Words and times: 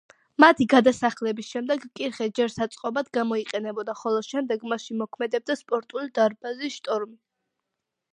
მათი 0.43 0.65
გადასახლების 0.73 1.49
შემდეგ 1.55 1.83
კირხე 1.99 2.27
ჯერ 2.39 2.49
საწყობად 2.53 3.11
გამოიყენებოდა, 3.17 3.95
ხოლო 3.99 4.23
შემდეგ 4.31 4.65
მასში 4.73 4.97
მოქმედებდა 5.03 5.57
სპორტული 5.61 6.11
დარბაზი 6.21 6.71
„შტორმი“. 6.79 7.15